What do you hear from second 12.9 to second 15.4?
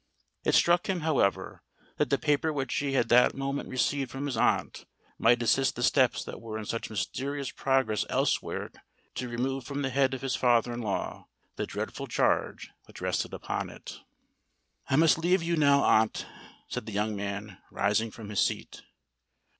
rested upon it. "I must now